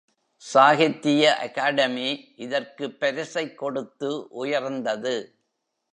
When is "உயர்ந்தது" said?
4.29-5.15